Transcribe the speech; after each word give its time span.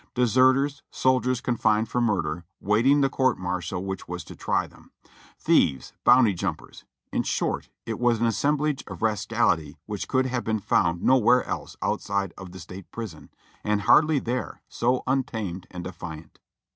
Deserters, 0.15 0.81
soldiers 0.89 1.41
confined 1.41 1.87
for 1.87 2.01
murder, 2.01 2.43
waiting 2.59 3.01
the 3.01 3.07
court 3.09 3.37
martial 3.37 3.85
which 3.85 4.07
was 4.07 4.23
to 4.23 4.35
try 4.35 4.65
them; 4.65 4.91
thieves, 5.37 5.93
bounty 6.03 6.33
jumpers— 6.33 6.85
in 7.13 7.21
short, 7.21 7.69
it 7.85 7.99
was 7.99 8.19
an 8.19 8.25
assemblage 8.25 8.83
of 8.87 9.03
rascality 9.03 9.77
which 9.85 10.07
could 10.07 10.25
have 10.25 10.43
been 10.43 10.57
found 10.59 11.03
nowhere 11.03 11.43
else 11.43 11.77
outside 11.83 12.33
of 12.35 12.51
the 12.51 12.59
State 12.59 12.89
Prison, 12.91 13.29
and 13.63 13.81
hardly 13.81 14.17
there, 14.17 14.63
so 14.67 15.03
untamed 15.05 15.67
and 15.69 15.83
defiant. 15.83 16.39